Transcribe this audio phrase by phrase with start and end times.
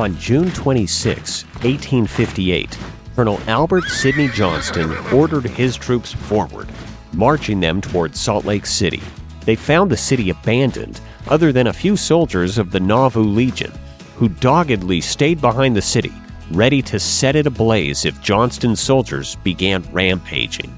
[0.00, 2.78] On June 26, 1858,
[3.14, 6.68] Colonel Albert Sidney Johnston ordered his troops forward,
[7.12, 9.02] marching them toward Salt Lake City.
[9.44, 13.72] They found the city abandoned, other than a few soldiers of the Nauvoo Legion,
[14.16, 16.14] who doggedly stayed behind the city,
[16.50, 20.74] ready to set it ablaze if Johnston's soldiers began rampaging.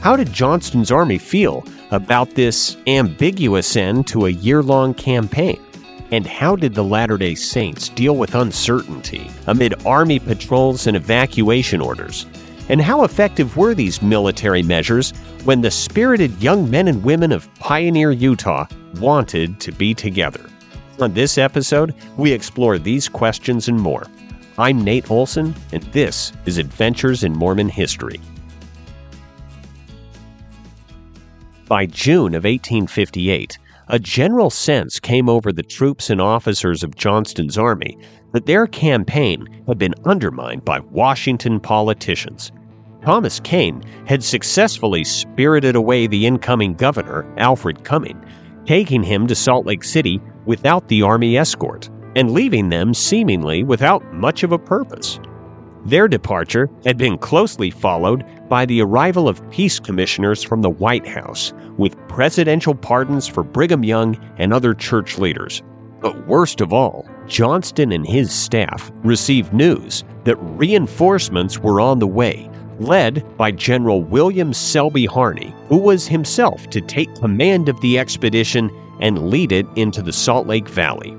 [0.00, 5.58] How did Johnston's army feel about this ambiguous end to a year long campaign?
[6.12, 11.80] And how did the Latter day Saints deal with uncertainty amid army patrols and evacuation
[11.80, 12.26] orders?
[12.68, 15.12] And how effective were these military measures
[15.44, 18.66] when the spirited young men and women of Pioneer, Utah
[19.00, 20.44] wanted to be together?
[21.00, 24.06] On this episode, we explore these questions and more.
[24.58, 28.20] I'm Nate Olson, and this is Adventures in Mormon History.
[31.68, 37.58] By June of 1858, a general sense came over the troops and officers of Johnston's
[37.58, 37.98] army
[38.32, 42.52] that their campaign had been undermined by Washington politicians.
[43.04, 48.24] Thomas Kane had successfully spirited away the incoming governor, Alfred Cumming,
[48.64, 54.04] taking him to Salt Lake City without the army escort, and leaving them seemingly without
[54.12, 55.18] much of a purpose.
[55.84, 61.06] Their departure had been closely followed by the arrival of peace commissioners from the White
[61.06, 65.62] House, with presidential pardons for Brigham Young and other church leaders.
[66.02, 72.06] But worst of all, Johnston and his staff received news that reinforcements were on the
[72.06, 77.98] way, led by General William Selby Harney, who was himself to take command of the
[77.98, 78.70] expedition
[79.00, 81.16] and lead it into the Salt Lake Valley.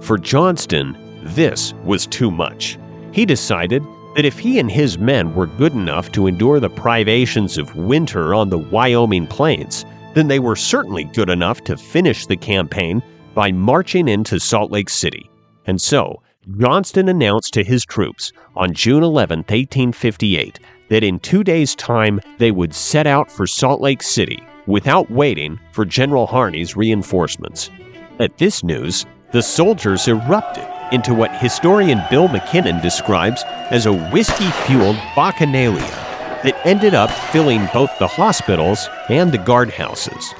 [0.00, 2.78] For Johnston, this was too much.
[3.12, 3.82] He decided
[4.18, 8.34] that if he and his men were good enough to endure the privations of winter
[8.34, 13.00] on the Wyoming plains, then they were certainly good enough to finish the campaign
[13.32, 15.30] by marching into Salt Lake City.
[15.66, 16.20] And so,
[16.58, 20.58] Johnston announced to his troops on June 11, 1858,
[20.88, 25.60] that in two days' time they would set out for Salt Lake City without waiting
[25.70, 27.70] for General Harney's reinforcements.
[28.18, 34.50] At this news, the soldiers erupted into what historian Bill MacKinnon describes as a whiskey
[34.66, 36.08] fueled bacchanalia
[36.42, 40.34] that ended up filling both the hospitals and the guardhouses.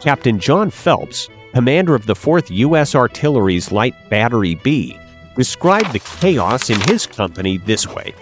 [0.00, 2.94] Captain John Phelps, commander of the 4th U.S.
[2.94, 4.98] Artillery's Light Battery B,
[5.36, 8.14] described the chaos in his company this way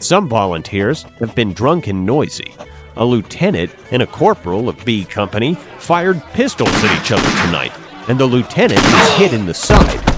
[0.00, 2.54] Some volunteers have been drunk and noisy.
[2.96, 7.72] A lieutenant and a corporal of B Company fired pistols at each other tonight,
[8.08, 10.13] and the lieutenant was hit in the side.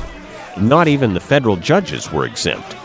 [0.59, 2.77] Not even the federal judges were exempt.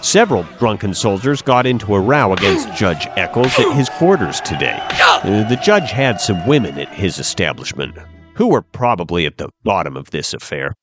[0.00, 4.78] Several drunken soldiers got into a row against Judge Eckels at his quarters today.
[4.92, 7.96] Uh, the judge had some women at his establishment,
[8.34, 10.74] who were probably at the bottom of this affair.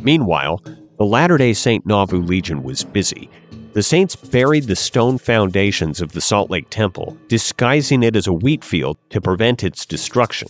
[0.00, 0.62] Meanwhile,
[0.98, 3.30] the Latter day Saint Nauvoo Legion was busy.
[3.78, 8.32] The saints buried the stone foundations of the Salt Lake Temple, disguising it as a
[8.32, 10.48] wheat field to prevent its destruction.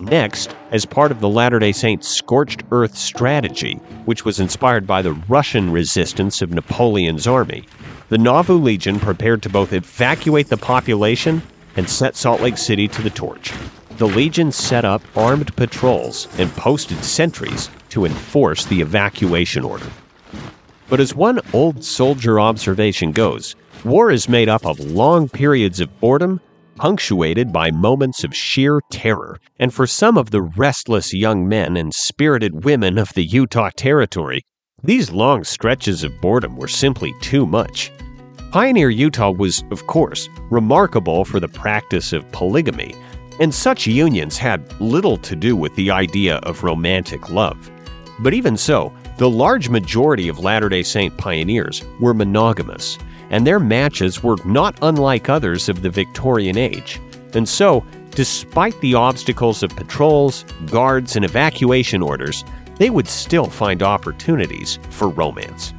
[0.00, 3.74] Next, as part of the Latter day Saints' scorched earth strategy,
[4.06, 7.62] which was inspired by the Russian resistance of Napoleon's army,
[8.08, 11.42] the Nauvoo Legion prepared to both evacuate the population
[11.76, 13.52] and set Salt Lake City to the torch.
[13.98, 19.86] The Legion set up armed patrols and posted sentries to enforce the evacuation order.
[20.94, 25.98] But as one old soldier observation goes, war is made up of long periods of
[25.98, 26.40] boredom
[26.76, 31.92] punctuated by moments of sheer terror, and for some of the restless young men and
[31.92, 34.42] spirited women of the Utah Territory,
[34.84, 37.90] these long stretches of boredom were simply too much.
[38.52, 42.94] Pioneer Utah was, of course, remarkable for the practice of polygamy,
[43.40, 47.68] and such unions had little to do with the idea of romantic love.
[48.20, 52.98] But even so, the large majority of Latter day Saint pioneers were monogamous,
[53.30, 57.00] and their matches were not unlike others of the Victorian age.
[57.34, 62.44] And so, despite the obstacles of patrols, guards, and evacuation orders,
[62.76, 65.72] they would still find opportunities for romance.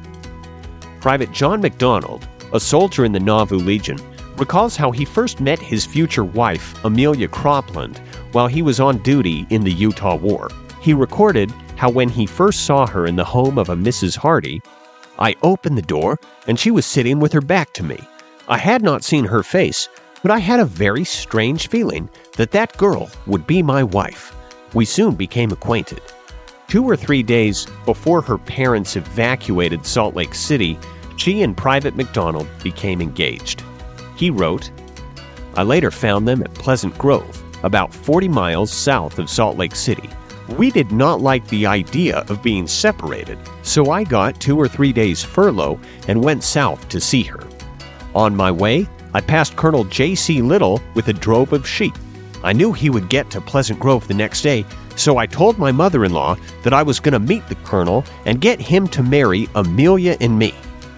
[1.00, 3.98] Private John McDonald, a soldier in the Nauvoo Legion,
[4.38, 7.98] recalls how he first met his future wife, Amelia Cropland,
[8.32, 10.50] while he was on duty in the Utah War.
[10.80, 14.16] He recorded how when he first saw her in the home of a Mrs.
[14.16, 14.62] Hardy,
[15.18, 17.98] I opened the door, and she was sitting with her back to me.
[18.48, 19.88] I had not seen her face,
[20.22, 24.34] but I had a very strange feeling that that girl would be my wife.
[24.74, 26.00] We soon became acquainted.
[26.68, 30.78] Two or three days before her parents evacuated Salt Lake City,
[31.16, 33.62] she and Private McDonald became engaged.
[34.16, 34.70] He wrote,
[35.54, 40.10] I later found them at Pleasant Grove, about 40 miles south of Salt Lake City.
[40.48, 44.92] We did not like the idea of being separated, so I got two or three
[44.92, 47.40] days furlough and went south to see her.
[48.14, 50.42] On my way, I passed Colonel J.C.
[50.42, 51.94] Little with a drove of sheep.
[52.44, 54.64] I knew he would get to Pleasant Grove the next day,
[54.94, 58.04] so I told my mother in law that I was going to meet the colonel
[58.24, 60.54] and get him to marry Amelia and me.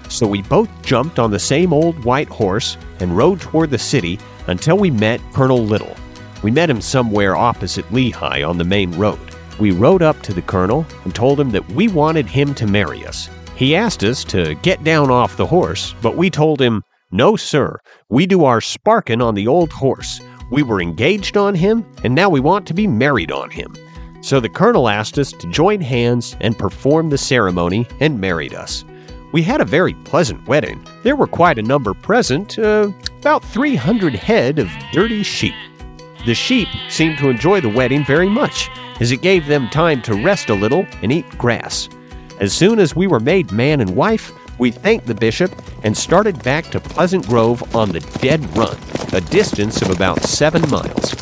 [0.09, 4.19] So we both jumped on the same old white horse and rode toward the city
[4.47, 5.97] until we met Colonel Little.
[6.43, 9.19] We met him somewhere opposite Lehi on the main road.
[9.59, 13.05] We rode up to the colonel and told him that we wanted him to marry
[13.05, 13.29] us.
[13.57, 17.81] He asked us to get down off the horse, but we told him, No, sir,
[18.09, 20.21] we do our sparkin' on the old horse.
[20.53, 23.75] We were engaged on him, and now we want to be married on him.
[24.21, 28.85] So the colonel asked us to join hands and perform the ceremony and married us.
[29.33, 30.87] We had a very pleasant wedding.
[31.03, 35.55] There were quite a number present, uh, about 300 head of dirty sheep.
[36.27, 40.15] The sheep seemed to enjoy the wedding very much, as it gave them time to
[40.23, 41.89] rest a little and eat grass.
[42.41, 45.53] As soon as we were made man and wife, we thanked the bishop
[45.85, 48.77] and started back to Pleasant Grove on the dead run,
[49.13, 51.15] a distance of about seven miles.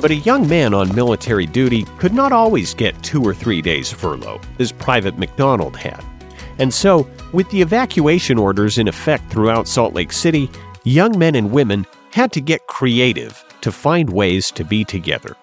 [0.00, 3.92] But a young man on military duty could not always get two or three days
[3.92, 6.02] furlough, as Private McDonald had.
[6.58, 10.50] And so, with the evacuation orders in effect throughout Salt Lake City,
[10.84, 15.36] young men and women had to get creative to find ways to be together.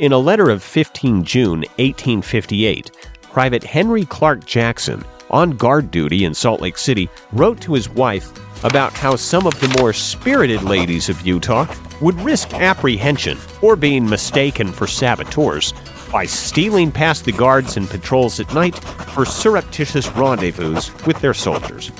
[0.00, 6.32] In a letter of 15 June 1858, Private Henry Clark Jackson, on guard duty in
[6.32, 8.32] Salt Lake City, wrote to his wife
[8.64, 11.66] about how some of the more spirited ladies of Utah
[12.00, 15.74] would risk apprehension or being mistaken for saboteurs
[16.10, 18.76] by stealing past the guards and patrols at night
[19.12, 21.92] for surreptitious rendezvous with their soldiers.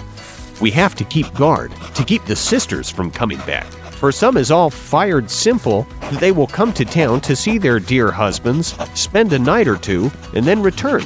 [0.59, 3.67] We have to keep guard to keep the sisters from coming back.
[4.01, 8.11] For some is all fired simple they will come to town to see their dear
[8.11, 11.03] husbands, spend a night or two, and then return.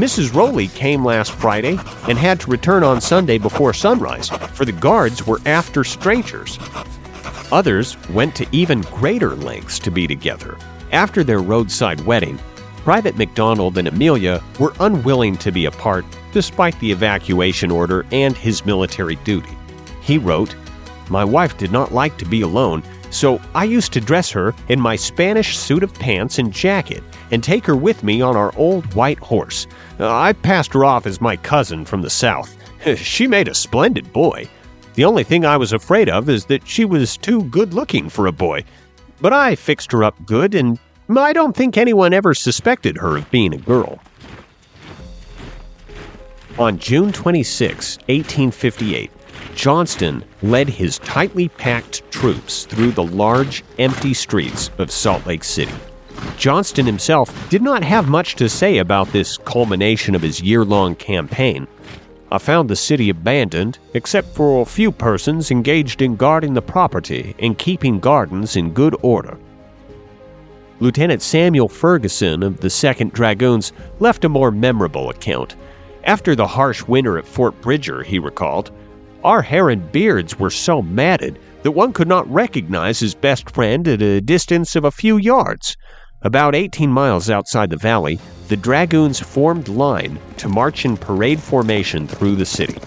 [0.00, 0.32] Mrs.
[0.34, 5.26] Rowley came last Friday and had to return on Sunday before sunrise, for the guards
[5.26, 6.58] were after strangers.
[7.52, 10.56] Others went to even greater lengths to be together.
[10.90, 12.40] After their roadside wedding,
[12.76, 18.64] Private McDonald and Amelia were unwilling to be apart despite the evacuation order and his
[18.64, 19.54] military duty.
[20.00, 20.56] He wrote,
[21.10, 24.80] My wife did not like to be alone, so I used to dress her in
[24.80, 28.94] my Spanish suit of pants and jacket and take her with me on our old
[28.94, 29.66] white horse.
[30.00, 32.56] Uh, I passed her off as my cousin from the South.
[32.96, 34.48] she made a splendid boy.
[34.94, 38.26] The only thing I was afraid of is that she was too good looking for
[38.26, 38.64] a boy.
[39.20, 40.78] But I fixed her up good, and
[41.16, 44.00] I don't think anyone ever suspected her of being a girl.
[46.58, 49.10] On June 26, 1858,
[49.54, 55.74] Johnston led his tightly packed troops through the large, empty streets of Salt Lake City.
[56.36, 60.94] Johnston himself did not have much to say about this culmination of his year long
[60.94, 61.66] campaign.
[62.30, 67.34] I found the city abandoned, except for a few persons engaged in guarding the property
[67.38, 69.36] and keeping gardens in good order.
[70.80, 75.56] Lieutenant Samuel Ferguson of the 2nd Dragoons left a more memorable account.
[76.04, 78.72] After the harsh winter at Fort Bridger, he recalled,
[79.24, 83.86] our hair and beards were so matted that one could not recognize his best friend
[83.86, 85.76] at a distance of a few yards.
[86.22, 88.18] About 18 miles outside the valley,
[88.48, 92.78] the Dragoons formed line to march in parade formation through the city.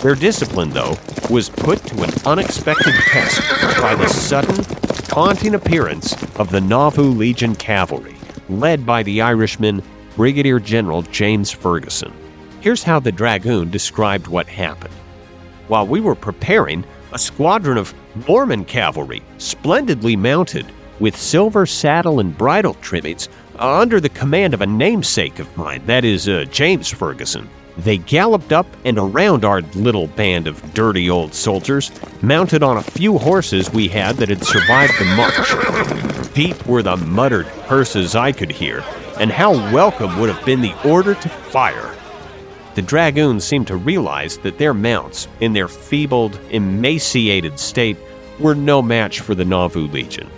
[0.00, 0.96] Their discipline, though,
[1.30, 3.40] was put to an unexpected test
[3.80, 4.56] by the sudden,
[5.04, 8.16] taunting appearance of the Nauvoo Legion cavalry,
[8.48, 9.82] led by the Irishman
[10.16, 12.12] Brigadier General James Ferguson.
[12.60, 14.94] Here's how the Dragoon described what happened.
[15.68, 17.94] While we were preparing, a squadron of
[18.28, 20.66] Mormon cavalry, splendidly mounted,
[21.00, 23.28] with silver saddle and bridle trimmings,
[23.58, 27.48] uh, under the command of a namesake of mine, that is, uh, James Ferguson.
[27.78, 31.90] They galloped up and around our little band of dirty old soldiers,
[32.20, 36.34] mounted on a few horses we had that had survived the march.
[36.34, 38.84] Deep were the muttered curses I could hear,
[39.18, 41.94] and how welcome would have been the order to fire.
[42.74, 47.96] The dragoons seemed to realize that their mounts, in their feebled, emaciated state,
[48.40, 50.28] were no match for the Nauvoo Legion.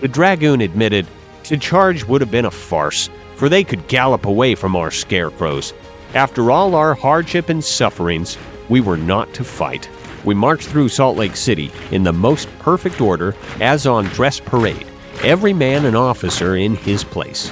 [0.00, 1.06] The Dragoon admitted
[1.48, 5.72] the charge would have been a farce, for they could gallop away from our scarecrows.
[6.14, 8.36] After all our hardship and sufferings,
[8.68, 9.88] we were not to fight.
[10.24, 14.86] We marched through Salt Lake City in the most perfect order, as on dress parade,
[15.22, 17.50] every man and officer in his place.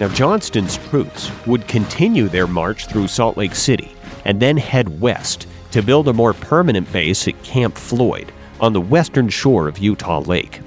[0.00, 3.92] Now, Johnston's troops would continue their march through Salt Lake City
[4.24, 8.80] and then head west to build a more permanent base at Camp Floyd on the
[8.80, 10.60] western shore of Utah Lake.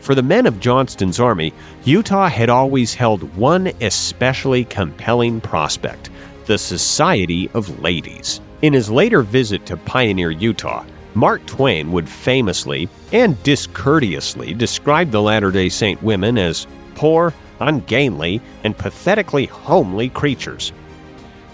[0.00, 1.52] For the men of Johnston's army,
[1.84, 6.10] Utah had always held one especially compelling prospect
[6.46, 8.40] the Society of Ladies.
[8.62, 10.84] In his later visit to Pioneer, Utah,
[11.14, 18.40] Mark Twain would famously and discourteously describe the Latter day Saint women as poor, ungainly,
[18.64, 20.72] and pathetically homely creatures.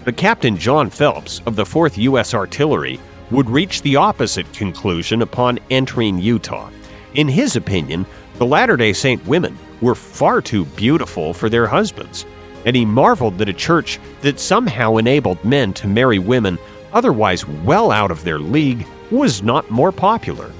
[0.03, 2.33] But Captain John Phelps of the 4th U.S.
[2.33, 2.99] Artillery
[3.31, 6.69] would reach the opposite conclusion upon entering Utah.
[7.15, 8.05] In his opinion,
[8.37, 12.25] the Latter day Saint women were far too beautiful for their husbands,
[12.65, 16.57] and he marveled that a church that somehow enabled men to marry women
[16.93, 20.51] otherwise well out of their league was not more popular.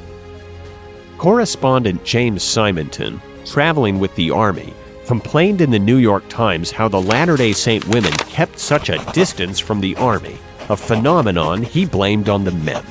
[1.18, 4.74] Correspondent James Simonton, traveling with the Army,
[5.06, 9.04] complained in the New York Times how the Latter day Saint women kept such a
[9.14, 10.38] distance from the Army,
[10.70, 12.84] a phenomenon he blamed on the men.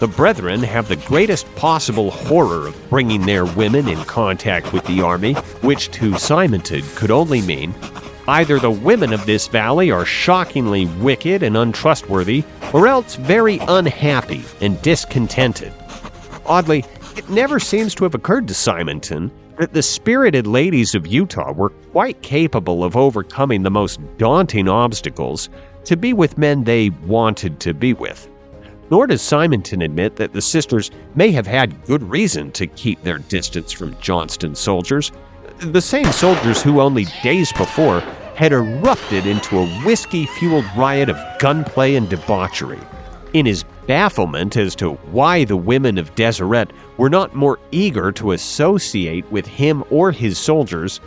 [0.00, 5.00] The Brethren have the greatest possible horror of bringing their women in contact with the
[5.00, 7.74] Army, which to Simonton could only mean
[8.28, 14.42] either the women of this valley are shockingly wicked and untrustworthy, or else very unhappy
[14.60, 15.72] and discontented.
[16.46, 16.84] Oddly,
[17.16, 21.70] it never seems to have occurred to Simonton that the spirited ladies of Utah were
[21.70, 25.48] quite capable of overcoming the most daunting obstacles
[25.84, 28.28] to be with men they wanted to be with.
[28.90, 33.18] Nor does Simonton admit that the sisters may have had good reason to keep their
[33.18, 35.12] distance from Johnston soldiers,
[35.58, 38.00] the same soldiers who only days before
[38.34, 42.80] had erupted into a whiskey fueled riot of gunplay and debauchery.
[43.32, 48.32] In his bafflement as to why the women of Deseret were not more eager to
[48.32, 51.00] associate with him or his soldiers,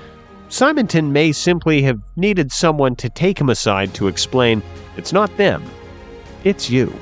[0.49, 4.63] Simonton may simply have needed someone to take him aside to explain
[4.95, 5.63] it's not them,
[6.43, 6.93] it's you.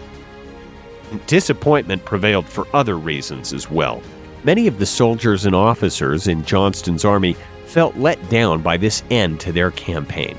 [1.27, 4.01] Disappointment prevailed for other reasons as well.
[4.43, 9.39] Many of the soldiers and officers in Johnston's army felt let down by this end
[9.41, 10.37] to their campaign.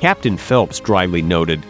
[0.00, 1.62] Captain Phelps dryly noted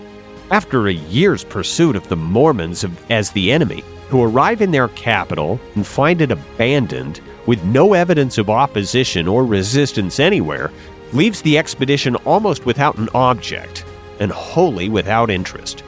[0.51, 5.61] After a year's pursuit of the Mormons as the enemy, who arrive in their capital
[5.75, 10.71] and find it abandoned with no evidence of opposition or resistance anywhere
[11.13, 13.85] leaves the expedition almost without an object
[14.21, 15.83] and wholly without interest.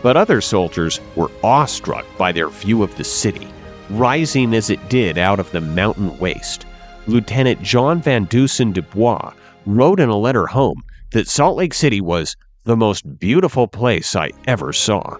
[0.00, 3.48] But other soldiers were awestruck by their view of the city,
[3.90, 6.66] rising as it did out of the mountain waste.
[7.08, 9.32] Lieutenant John Van Deusen Du Bois
[9.64, 14.32] wrote in a letter home that Salt Lake City was the most beautiful place I
[14.48, 15.16] ever saw.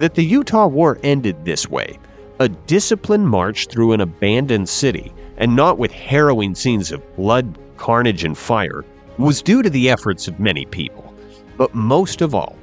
[0.00, 1.98] That the Utah War ended this way
[2.40, 8.24] a disciplined march through an abandoned city, and not with harrowing scenes of blood, carnage,
[8.24, 8.84] and fire,
[9.18, 11.14] was due to the efforts of many people.
[11.56, 12.56] But most of all,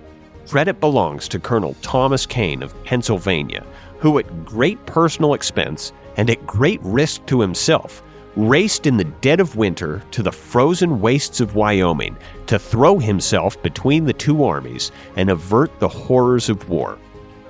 [0.45, 3.65] credit belongs to Colonel Thomas Kane of Pennsylvania,
[3.99, 8.03] who, at great personal expense and at great risk to himself,
[8.35, 12.15] raced in the dead of winter to the frozen wastes of Wyoming
[12.47, 16.97] to throw himself between the two armies and avert the horrors of war.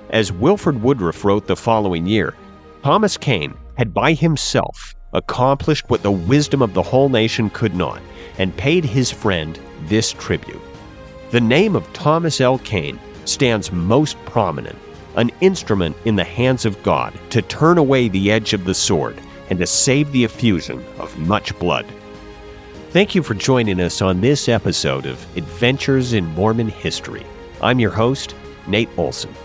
[0.10, 2.34] As Wilford Woodruff wrote the following year,
[2.84, 8.02] Thomas Kane had by himself accomplished what the wisdom of the whole nation could not,
[8.38, 10.62] and paid his friend this tribute.
[11.32, 12.58] The name of Thomas L.
[12.60, 14.78] Kane stands most prominent,
[15.16, 19.20] an instrument in the hands of God to turn away the edge of the sword
[19.52, 21.86] and to save the effusion of much blood.
[22.92, 27.26] Thank you for joining us on this episode of Adventures in Mormon History.
[27.62, 28.34] I'm your host,
[28.66, 29.36] Nate Olson.